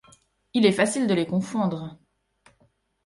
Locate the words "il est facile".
0.55-1.05